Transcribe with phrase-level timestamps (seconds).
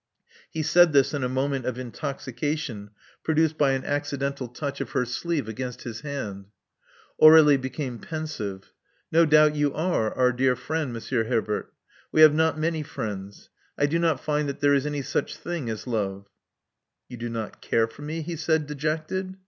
[0.49, 2.89] He said this in a moment of intoxication,
[3.23, 6.47] produced by an accidental touch of her sleeve against his hand.
[7.21, 8.73] Aur^lie became pensive.
[9.11, 11.71] '*No doubt you are our dear friend, Monsieur Herbert.
[12.11, 13.49] We have not many 204 L6t6 AmoQg the Artist friends.
[13.77, 16.27] I do not find that there is any sttoh thfaig as love."..
[16.69, 19.37] *' Yon do not care for me/' he said, dejected.